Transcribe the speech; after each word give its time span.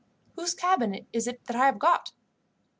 Whose 0.35 0.55
cabin 0.55 1.05
is 1.13 1.27
it 1.27 1.41
I 1.47 1.57
have 1.67 1.77
got?" 1.77 2.11